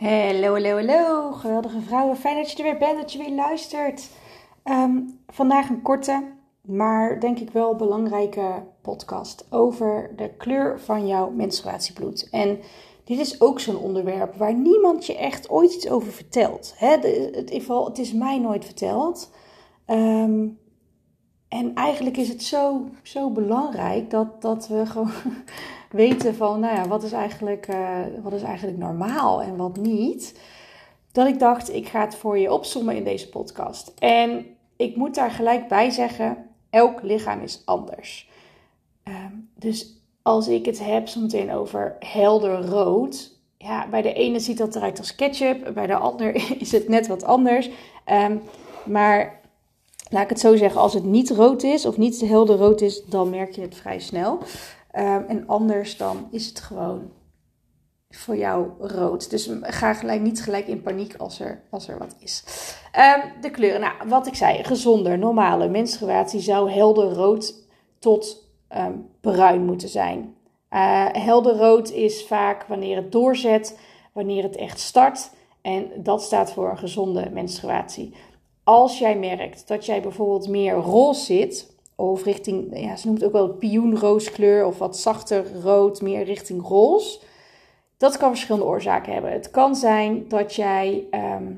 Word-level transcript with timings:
Hallo, 0.00 0.52
hallo, 0.52 0.76
hallo. 0.76 1.32
Geweldige 1.32 1.80
vrouwen. 1.80 2.16
Fijn 2.16 2.36
dat 2.36 2.50
je 2.50 2.56
er 2.56 2.62
weer 2.62 2.78
bent, 2.78 3.00
dat 3.00 3.12
je 3.12 3.18
weer 3.18 3.34
luistert. 3.34 4.08
Ehm, 4.62 5.00
vandaag 5.26 5.68
een 5.68 5.82
korte, 5.82 6.32
maar 6.60 7.20
denk 7.20 7.38
ik 7.38 7.50
wel 7.50 7.76
belangrijke 7.76 8.62
podcast 8.82 9.46
over 9.50 10.12
de 10.16 10.30
kleur 10.36 10.80
van 10.80 11.06
jouw 11.06 11.30
menstruatiebloed. 11.30 12.28
En 12.30 12.58
dit 13.04 13.18
is 13.18 13.40
ook 13.40 13.60
zo'n 13.60 13.76
onderwerp 13.76 14.34
waar 14.34 14.54
niemand 14.54 15.06
je 15.06 15.16
echt 15.16 15.50
ooit 15.50 15.74
iets 15.74 15.88
over 15.88 16.12
vertelt. 16.12 16.74
Hè? 16.76 16.88
het, 16.88 17.50
het 17.84 17.98
is 17.98 18.12
mij 18.12 18.38
nooit 18.38 18.64
verteld. 18.64 19.30
Ehm, 19.86 20.48
en 21.48 21.74
eigenlijk 21.74 22.16
is 22.16 22.28
het 22.28 22.42
zo, 22.42 22.88
zo 23.02 23.30
belangrijk 23.30 24.10
dat, 24.10 24.42
dat 24.42 24.68
we 24.68 24.86
gewoon 24.86 25.12
weten 25.92 26.34
van, 26.34 26.60
nou 26.60 26.74
ja, 26.74 26.88
wat 26.88 27.02
is, 27.02 27.12
eigenlijk, 27.12 27.68
uh, 27.68 27.98
wat 28.22 28.32
is 28.32 28.42
eigenlijk 28.42 28.78
normaal 28.78 29.42
en 29.42 29.56
wat 29.56 29.76
niet. 29.76 30.40
Dat 31.12 31.26
ik 31.26 31.38
dacht, 31.38 31.74
ik 31.74 31.88
ga 31.88 32.00
het 32.00 32.14
voor 32.14 32.38
je 32.38 32.52
opzommen 32.52 32.96
in 32.96 33.04
deze 33.04 33.28
podcast. 33.28 33.92
En 33.98 34.46
ik 34.76 34.96
moet 34.96 35.14
daar 35.14 35.30
gelijk 35.30 35.68
bij 35.68 35.90
zeggen, 35.90 36.36
elk 36.70 37.02
lichaam 37.02 37.40
is 37.40 37.62
anders. 37.64 38.30
Ehm, 39.02 39.32
dus 39.54 40.00
als 40.22 40.48
ik 40.48 40.64
het 40.66 40.84
heb 40.84 41.08
zometeen 41.08 41.52
over 41.52 41.96
helder 41.98 42.66
rood. 42.66 43.38
Ja, 43.56 43.88
bij 43.88 44.02
de 44.02 44.12
ene 44.12 44.40
ziet 44.40 44.58
dat 44.58 44.76
eruit 44.76 44.98
als 44.98 45.14
ketchup, 45.14 45.74
bij 45.74 45.86
de 45.86 45.96
ander 45.96 46.34
is 46.60 46.72
het 46.72 46.88
net 46.88 47.06
wat 47.06 47.24
anders. 47.24 47.70
Ehm, 48.04 48.36
maar 48.84 49.40
laat 50.10 50.22
ik 50.22 50.28
het 50.28 50.40
zo 50.40 50.56
zeggen, 50.56 50.80
als 50.80 50.94
het 50.94 51.04
niet 51.04 51.30
rood 51.30 51.62
is 51.62 51.86
of 51.86 51.96
niet 51.96 52.20
helder 52.20 52.56
rood 52.56 52.80
is, 52.80 53.04
dan 53.04 53.30
merk 53.30 53.54
je 53.54 53.60
het 53.60 53.74
vrij 53.74 53.98
snel. 53.98 54.38
Ehm, 54.90 55.22
en 55.28 55.46
anders 55.46 55.96
dan 55.96 56.28
is 56.30 56.46
het 56.46 56.60
gewoon 56.60 57.10
voor 58.10 58.36
jou 58.36 58.68
rood. 58.78 59.30
Dus 59.30 59.50
ga 59.60 59.94
gelijk, 59.94 60.20
niet 60.20 60.42
gelijk 60.42 60.66
in 60.66 60.82
paniek 60.82 61.14
als 61.16 61.40
er, 61.40 61.62
als 61.70 61.88
er 61.88 61.98
wat 61.98 62.16
is. 62.18 62.44
Ehm, 62.92 63.20
de 63.40 63.50
kleuren. 63.50 63.80
Nou, 63.80 63.94
wat 64.06 64.26
ik 64.26 64.34
zei, 64.34 64.64
gezonder, 64.64 65.18
normale 65.18 65.68
menstruatie 65.68 66.40
zou 66.40 66.70
helder 66.70 67.12
rood 67.12 67.54
tot 67.98 68.48
ehm, 68.68 68.92
bruin 69.20 69.64
moeten 69.64 69.88
zijn. 69.88 70.34
Uh, 70.70 71.06
helder 71.12 71.56
rood 71.56 71.90
is 71.90 72.26
vaak 72.26 72.64
wanneer 72.66 72.96
het 72.96 73.12
doorzet, 73.12 73.78
wanneer 74.12 74.42
het 74.42 74.56
echt 74.56 74.80
start. 74.80 75.30
En 75.62 75.90
dat 75.96 76.22
staat 76.22 76.52
voor 76.52 76.70
een 76.70 76.78
gezonde 76.78 77.30
menstruatie. 77.32 78.14
Als 78.64 78.98
jij 78.98 79.18
merkt 79.18 79.68
dat 79.68 79.86
jij 79.86 80.02
bijvoorbeeld 80.02 80.48
meer 80.48 80.74
roze 80.74 81.24
zit, 81.24 81.76
of 82.00 82.24
richting, 82.24 82.80
ja, 82.80 82.96
ze 82.96 83.06
noemt 83.06 83.24
ook 83.24 83.32
wel 83.32 83.48
pioenrooskleur 83.48 84.66
of 84.66 84.78
wat 84.78 84.98
zachter 84.98 85.44
rood, 85.62 86.00
meer 86.02 86.24
richting 86.24 86.62
roze. 86.62 87.20
Dat 87.96 88.16
kan 88.16 88.30
verschillende 88.30 88.66
oorzaken 88.66 89.12
hebben. 89.12 89.32
Het 89.32 89.50
kan 89.50 89.76
zijn 89.76 90.28
dat 90.28 90.54
jij 90.54 91.06
ehm, 91.10 91.52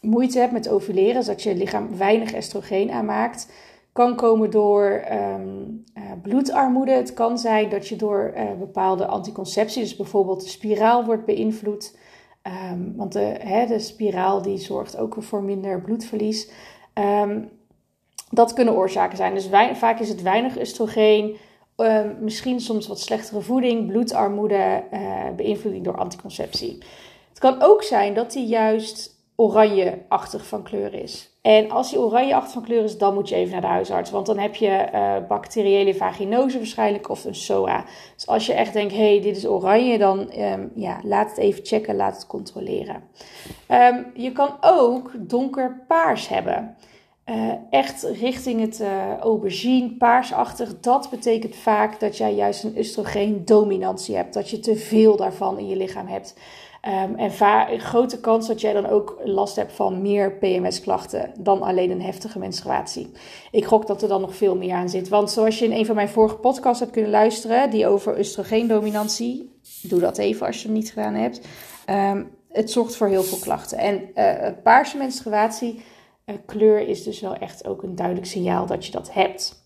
moeite 0.00 0.38
hebt 0.38 0.52
met 0.52 0.68
ovuleren, 0.68 1.14
dus 1.14 1.26
dat 1.26 1.42
je 1.42 1.54
lichaam 1.54 1.96
weinig 1.96 2.32
estrogeen 2.32 2.90
aanmaakt. 2.90 3.52
Kan 3.92 4.16
komen 4.16 4.50
door 4.50 4.84
ehm, 4.84 5.48
eh, 5.94 6.02
bloedarmoede. 6.22 6.92
Het 6.92 7.14
kan 7.14 7.38
zijn 7.38 7.68
dat 7.68 7.88
je 7.88 7.96
door 7.96 8.32
uh, 8.36 8.42
bepaalde 8.58 9.06
anticonceptie, 9.06 9.82
dus 9.82 9.96
bijvoorbeeld 9.96 10.42
de 10.42 10.48
spiraal, 10.48 11.04
wordt 11.04 11.24
beïnvloed. 11.24 11.96
Um, 12.72 12.96
want 12.96 13.12
de, 13.12 13.34
hè, 13.40 13.66
de 13.66 13.78
spiraal 13.78 14.42
die 14.42 14.58
zorgt 14.58 14.96
ook 14.96 15.16
voor 15.18 15.42
minder 15.42 15.80
bloedverlies. 15.80 16.50
Um, 16.94 17.48
dat 18.34 18.52
kunnen 18.52 18.74
oorzaken 18.74 19.16
zijn. 19.16 19.34
Dus 19.34 19.48
vaak 19.72 20.00
is 20.00 20.08
het 20.08 20.22
weinig 20.22 20.58
oestrogeen, 20.58 21.36
ehm, 21.76 22.08
misschien 22.20 22.60
soms 22.60 22.88
wat 22.88 23.00
slechtere 23.00 23.40
voeding, 23.40 23.86
bloedarmoede, 23.86 24.82
uh, 24.92 25.00
beïnvloeding 25.36 25.84
door 25.84 25.96
anticonceptie. 25.96 26.78
Het 27.28 27.38
kan 27.38 27.62
ook 27.62 27.82
zijn 27.82 28.14
dat 28.14 28.32
die 28.32 28.46
juist 28.46 29.20
oranje-achtig 29.36 30.46
van 30.46 30.62
kleur 30.62 30.94
is. 30.94 31.30
En 31.42 31.70
als 31.70 31.90
die 31.90 31.98
oranje-achtig 31.98 32.52
van 32.52 32.62
kleur 32.62 32.84
is, 32.84 32.98
dan 32.98 33.14
moet 33.14 33.28
je 33.28 33.34
even 33.34 33.52
naar 33.52 33.60
de 33.60 33.66
huisarts. 33.66 34.10
Want 34.10 34.26
dan 34.26 34.38
heb 34.38 34.54
je 34.54 34.88
uh, 34.94 35.14
bacteriële 35.28 35.94
vaginose 35.94 36.56
waarschijnlijk 36.56 37.08
of 37.08 37.24
een 37.24 37.34
SOA. 37.34 37.84
Dus 38.14 38.26
als 38.26 38.46
je 38.46 38.52
echt 38.52 38.72
denkt, 38.72 38.92
hé, 38.92 39.12
hey, 39.12 39.20
dit 39.20 39.36
is 39.36 39.46
oranje, 39.46 39.98
dan 39.98 40.38
um, 40.38 40.72
ja, 40.74 41.00
laat 41.04 41.28
het 41.28 41.38
even 41.38 41.64
checken, 41.64 41.96
laat 41.96 42.14
het 42.14 42.26
controleren. 42.26 43.02
Um, 43.68 44.06
je 44.14 44.32
kan 44.32 44.56
ook 44.60 45.10
donker 45.18 45.84
paars 45.88 46.28
hebben. 46.28 46.76
Uh, 47.26 47.52
echt 47.70 48.02
richting 48.02 48.60
het 48.60 48.80
uh, 48.80 49.16
aubergine, 49.18 49.96
paarsachtig. 49.96 50.80
Dat 50.80 51.10
betekent 51.10 51.56
vaak 51.56 52.00
dat 52.00 52.16
jij 52.16 52.34
juist 52.34 52.64
een 52.64 52.74
oestrogeen-dominantie 52.78 54.16
hebt. 54.16 54.34
Dat 54.34 54.50
je 54.50 54.58
te 54.58 54.76
veel 54.76 55.16
daarvan 55.16 55.58
in 55.58 55.68
je 55.68 55.76
lichaam 55.76 56.06
hebt. 56.06 56.34
Um, 56.88 57.16
en 57.16 57.80
grote 57.80 58.20
kans 58.20 58.46
dat 58.46 58.60
jij 58.60 58.72
dan 58.72 58.86
ook 58.86 59.20
last 59.24 59.56
hebt 59.56 59.72
van 59.72 60.02
meer 60.02 60.32
PMS-klachten 60.32 61.32
dan 61.38 61.62
alleen 61.62 61.90
een 61.90 62.02
heftige 62.02 62.38
menstruatie. 62.38 63.10
Ik 63.50 63.64
gok 63.64 63.86
dat 63.86 64.02
er 64.02 64.08
dan 64.08 64.20
nog 64.20 64.34
veel 64.34 64.56
meer 64.56 64.74
aan 64.74 64.88
zit. 64.88 65.08
Want 65.08 65.30
zoals 65.30 65.58
je 65.58 65.64
in 65.64 65.72
een 65.72 65.86
van 65.86 65.94
mijn 65.94 66.08
vorige 66.08 66.36
podcasts 66.36 66.80
hebt 66.80 66.92
kunnen 66.92 67.10
luisteren, 67.10 67.70
die 67.70 67.86
over 67.86 68.18
oestrogeen-dominantie, 68.18 69.58
doe 69.82 70.00
dat 70.00 70.18
even 70.18 70.46
als 70.46 70.62
je 70.62 70.68
het 70.68 70.76
niet 70.76 70.90
gedaan 70.90 71.14
hebt. 71.14 71.40
Um, 71.90 72.30
het 72.48 72.70
zorgt 72.70 72.96
voor 72.96 73.08
heel 73.08 73.22
veel 73.22 73.38
klachten. 73.38 73.78
En 73.78 74.08
uh, 74.14 74.48
paarse 74.62 74.96
menstruatie 74.96 75.82
kleur 76.46 76.88
is 76.88 77.02
dus 77.02 77.20
wel 77.20 77.34
echt 77.34 77.66
ook 77.66 77.82
een 77.82 77.96
duidelijk 77.96 78.26
signaal 78.26 78.66
dat 78.66 78.86
je 78.86 78.92
dat 78.92 79.12
hebt. 79.12 79.62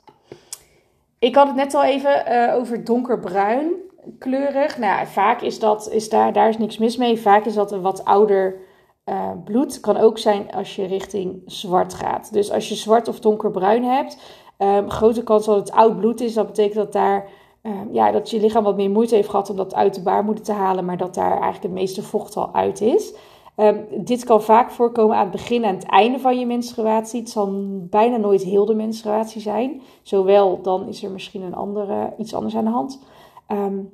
Ik 1.19 1.35
had 1.35 1.47
het 1.47 1.57
net 1.57 1.75
al 1.75 1.85
even 1.85 2.33
uh, 2.33 2.55
over 2.55 2.85
donkerbruin 2.85 3.73
kleurig. 4.19 4.79
Nou, 4.79 5.07
vaak 5.07 5.41
is 5.41 5.59
dat, 5.59 5.91
is 5.91 6.09
daar, 6.09 6.33
daar 6.33 6.49
is 6.49 6.59
niks 6.59 6.79
mis 6.79 6.97
mee. 6.97 7.21
Vaak 7.21 7.45
is 7.45 7.55
dat 7.55 7.73
een 7.73 7.81
wat 7.81 8.05
ouder 8.05 8.57
uh, 9.05 9.31
bloed. 9.45 9.81
Kan 9.81 9.97
ook 9.97 10.19
zijn 10.19 10.53
als 10.53 10.77
je 10.77 10.87
richting 10.87 11.43
zwart 11.47 11.95
gaat. 11.95 12.33
Dus 12.33 12.51
als 12.51 12.69
je 12.69 12.75
zwart 12.75 13.09
of 13.09 13.21
donkerbruin 13.21 13.85
hebt, 13.85 14.19
um, 14.59 14.91
grote 14.91 15.23
kans 15.23 15.47
dat 15.47 15.57
het 15.57 15.71
oud 15.71 15.97
bloed 15.97 16.21
is. 16.21 16.35
Dat 16.35 16.47
betekent 16.47 16.75
dat 16.75 16.93
daar 16.93 17.29
um, 17.63 17.89
ja, 17.93 18.11
dat 18.11 18.31
je 18.31 18.41
lichaam 18.41 18.65
wat 18.65 18.77
meer 18.77 18.91
moeite 18.91 19.15
heeft 19.15 19.29
gehad 19.29 19.51
om 19.51 19.57
dat 19.57 19.75
uit 19.75 19.95
de 19.95 20.03
baarmoeder 20.03 20.45
te 20.45 20.53
halen, 20.53 20.85
maar 20.85 20.97
dat 20.97 21.15
daar 21.15 21.31
eigenlijk 21.31 21.63
het 21.63 21.73
meeste 21.73 22.03
vocht 22.03 22.37
al 22.37 22.55
uit 22.55 22.81
is. 22.81 23.15
Um, 23.57 23.87
dit 23.91 24.25
kan 24.25 24.43
vaak 24.43 24.71
voorkomen 24.71 25.17
aan 25.17 25.23
het 25.23 25.31
begin 25.31 25.65
en 25.65 25.75
het 25.75 25.85
einde 25.85 26.19
van 26.19 26.39
je 26.39 26.47
menstruatie. 26.47 27.21
Het 27.21 27.31
zal 27.31 27.51
bijna 27.91 28.17
nooit 28.17 28.43
heel 28.43 28.65
de 28.65 28.75
menstruatie 28.75 29.41
zijn. 29.41 29.83
Zowel 30.03 30.63
dan 30.63 30.89
is 30.89 31.03
er 31.03 31.11
misschien 31.11 31.43
een 31.43 31.55
andere, 31.55 32.13
iets 32.19 32.35
anders 32.35 32.57
aan 32.57 32.65
de 32.65 32.71
hand. 32.71 33.03
Um, 33.49 33.91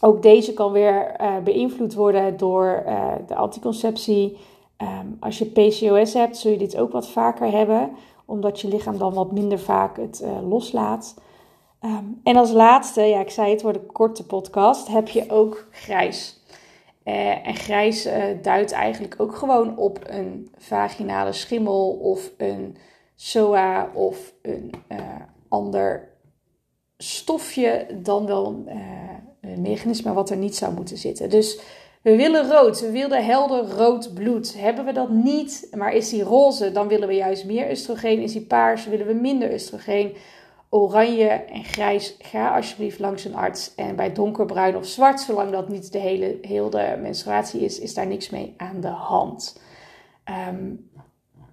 ook 0.00 0.22
deze 0.22 0.54
kan 0.54 0.72
weer 0.72 1.20
uh, 1.20 1.38
beïnvloed 1.44 1.94
worden 1.94 2.36
door 2.36 2.82
uh, 2.86 3.12
de 3.26 3.34
anticonceptie. 3.34 4.36
Um, 4.82 5.16
als 5.20 5.38
je 5.38 5.44
PCOS 5.44 6.14
hebt, 6.14 6.36
zul 6.36 6.50
je 6.50 6.58
dit 6.58 6.78
ook 6.78 6.92
wat 6.92 7.08
vaker 7.08 7.50
hebben, 7.50 7.90
omdat 8.24 8.60
je 8.60 8.68
lichaam 8.68 8.98
dan 8.98 9.14
wat 9.14 9.32
minder 9.32 9.58
vaak 9.58 9.96
het 9.96 10.20
uh, 10.24 10.48
loslaat. 10.48 11.20
En 12.22 12.36
als 12.36 12.52
laatste, 12.52 13.02
ja, 13.02 13.20
ik 13.20 13.30
zei 13.30 13.50
het 13.50 13.62
wordt 13.62 13.78
een 13.78 13.92
korte 13.92 14.26
podcast, 14.26 14.88
heb 14.88 15.08
je 15.08 15.30
ook 15.30 15.66
grijs. 15.70 16.37
Uh, 17.08 17.46
en 17.46 17.54
grijs 17.54 18.06
uh, 18.06 18.24
duidt 18.42 18.72
eigenlijk 18.72 19.14
ook 19.18 19.36
gewoon 19.36 19.76
op 19.76 19.98
een 20.06 20.48
vaginale 20.56 21.32
schimmel 21.32 21.90
of 21.90 22.30
een 22.36 22.76
SOA 23.14 23.90
of 23.94 24.34
een 24.42 24.70
uh, 24.88 24.98
ander 25.48 26.08
stofje 26.96 27.86
dan 28.02 28.26
wel 28.26 28.64
een 29.40 29.62
mechanisme 29.62 30.12
wat 30.12 30.30
er 30.30 30.36
niet 30.36 30.56
zou 30.56 30.74
moeten 30.74 30.96
zitten. 30.96 31.30
Dus 31.30 31.60
we 32.02 32.16
willen 32.16 32.50
rood, 32.50 32.80
we 32.80 32.90
willen 32.90 33.24
helder 33.24 33.64
rood 33.64 34.14
bloed. 34.14 34.54
Hebben 34.58 34.84
we 34.84 34.92
dat 34.92 35.10
niet, 35.10 35.68
maar 35.76 35.92
is 35.92 36.08
die 36.08 36.22
roze, 36.22 36.72
dan 36.72 36.88
willen 36.88 37.08
we 37.08 37.14
juist 37.14 37.44
meer 37.44 37.70
oestrogeen. 37.70 38.20
Is 38.20 38.32
die 38.32 38.46
paars, 38.46 38.86
willen 38.86 39.06
we 39.06 39.14
minder 39.14 39.52
oestrogeen 39.52 40.16
oranje 40.70 41.28
en 41.28 41.64
grijs, 41.64 42.16
ga 42.18 42.54
alsjeblieft 42.56 42.98
langs 42.98 43.24
een 43.24 43.34
arts. 43.34 43.74
En 43.74 43.96
bij 43.96 44.12
donkerbruin 44.12 44.76
of 44.76 44.86
zwart, 44.86 45.20
zolang 45.20 45.50
dat 45.50 45.68
niet 45.68 45.92
de 45.92 45.98
hele, 45.98 46.38
hele 46.42 46.98
menstruatie 47.00 47.60
is, 47.60 47.78
is 47.78 47.94
daar 47.94 48.06
niks 48.06 48.30
mee 48.30 48.54
aan 48.56 48.80
de 48.80 48.88
hand. 48.88 49.60
Um, 50.48 50.90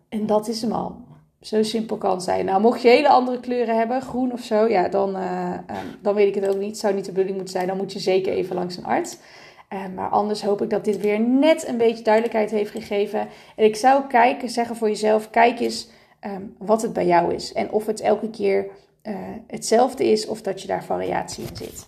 en 0.09 0.25
dat 0.25 0.47
is 0.47 0.61
hem 0.61 0.71
al. 0.71 0.95
Zo 1.41 1.63
simpel 1.63 1.97
kan 1.97 2.11
het 2.11 2.23
zijn. 2.23 2.45
Nou, 2.45 2.61
mocht 2.61 2.81
je 2.81 2.87
hele 2.87 3.09
andere 3.09 3.39
kleuren 3.39 3.77
hebben, 3.77 4.01
groen 4.01 4.31
of 4.31 4.39
zo, 4.39 4.67
ja, 4.67 4.87
dan, 4.87 5.15
uh, 5.15 5.51
um, 5.51 5.99
dan 6.01 6.15
weet 6.15 6.35
ik 6.35 6.43
het 6.43 6.53
ook 6.53 6.59
niet. 6.59 6.77
Zou 6.77 6.93
niet 6.93 7.05
de 7.05 7.11
bedoeling 7.11 7.35
moeten 7.35 7.55
zijn. 7.55 7.67
Dan 7.67 7.77
moet 7.77 7.93
je 7.93 7.99
zeker 7.99 8.33
even 8.33 8.55
langs 8.55 8.77
een 8.77 8.85
arts. 8.85 9.17
Uh, 9.73 9.79
maar 9.95 10.09
anders 10.09 10.43
hoop 10.43 10.61
ik 10.61 10.69
dat 10.69 10.85
dit 10.85 10.97
weer 11.01 11.19
net 11.19 11.67
een 11.67 11.77
beetje 11.77 12.03
duidelijkheid 12.03 12.51
heeft 12.51 12.71
gegeven. 12.71 13.19
En 13.55 13.65
ik 13.65 13.75
zou 13.75 14.07
kijken, 14.07 14.49
zeggen 14.49 14.75
voor 14.75 14.87
jezelf, 14.87 15.29
kijk 15.29 15.59
eens 15.59 15.89
wat 16.57 16.81
het 16.81 16.93
bij 16.93 17.05
jou 17.05 17.33
is. 17.33 17.53
En 17.53 17.71
of 17.71 17.85
het 17.85 18.01
elke 18.01 18.29
keer 18.29 18.67
eh, 19.05 19.13
hetzelfde 19.47 20.11
is 20.11 20.25
of 20.25 20.41
dat 20.41 20.61
je 20.61 20.67
daar 20.67 20.83
variatie 20.83 21.43
in 21.43 21.55
zit. 21.55 21.87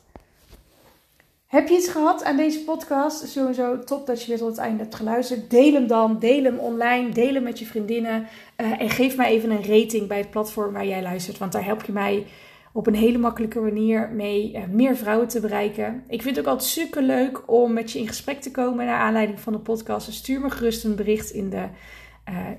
Heb 1.47 1.67
je 1.67 1.75
iets 1.75 1.87
gehad 1.87 2.23
aan 2.23 2.37
deze 2.37 2.63
podcast? 2.63 3.27
Sowieso 3.27 3.79
top 3.79 4.07
dat 4.07 4.21
je 4.21 4.27
weer 4.27 4.37
tot 4.37 4.47
het 4.47 4.57
einde 4.57 4.83
hebt 4.83 4.95
geluisterd. 4.95 5.49
Deel 5.49 5.73
hem 5.73 5.87
dan, 5.87 6.19
deel 6.19 6.43
hem 6.43 6.57
online, 6.57 7.09
deel 7.09 7.33
hem 7.33 7.43
met 7.43 7.59
je 7.59 7.65
vriendinnen. 7.65 8.27
Eh, 8.55 8.81
en 8.81 8.89
geef 8.89 9.17
mij 9.17 9.29
even 9.29 9.49
een 9.49 9.63
rating 9.63 10.07
bij 10.07 10.17
het 10.17 10.29
platform 10.29 10.73
waar 10.73 10.85
jij 10.85 11.01
luistert, 11.01 11.37
want 11.37 11.51
daar 11.51 11.65
help 11.65 11.83
je 11.83 11.91
mij 11.91 12.25
op 12.73 12.87
een 12.87 12.95
hele 12.95 13.17
makkelijke 13.17 13.59
manier 13.59 14.09
mee 14.11 14.53
eh, 14.53 14.63
meer 14.67 14.95
vrouwen 14.95 15.27
te 15.27 15.39
bereiken. 15.39 16.03
Ik 16.07 16.21
vind 16.21 16.35
het 16.35 16.45
ook 16.45 16.51
altijd 16.51 16.69
super 16.69 17.01
leuk 17.01 17.51
om 17.51 17.73
met 17.73 17.91
je 17.91 17.99
in 17.99 18.07
gesprek 18.07 18.41
te 18.41 18.51
komen 18.51 18.85
naar 18.85 18.99
aanleiding 18.99 19.39
van 19.39 19.53
de 19.53 19.59
podcast. 19.59 20.05
Dus 20.05 20.15
stuur 20.15 20.39
me 20.41 20.49
gerust 20.49 20.83
een 20.83 20.95
bericht 20.95 21.29
in 21.29 21.49
de, 21.49 21.67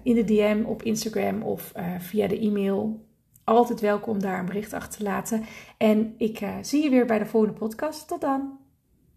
in 0.03 0.15
de 0.15 0.25
DM 0.25 0.63
op 0.67 0.83
Instagram 0.83 1.43
of 1.43 1.73
via 1.99 2.27
de 2.27 2.39
e-mail 2.39 3.07
altijd 3.49 3.81
welkom 3.81 4.21
daar 4.21 4.39
een 4.39 4.47
bericht 4.47 4.73
achter 4.73 4.99
te 4.99 5.05
laten. 5.05 5.45
En 5.77 6.15
ik 6.19 6.41
eh, 6.41 6.55
zie 6.61 6.83
je 6.83 6.91
weer 6.91 7.07
bij 7.07 7.19
de 7.19 7.27
volgende 7.27 7.59
podcast. 7.59 8.09
Tot 8.09 8.21
dan! 8.21 8.68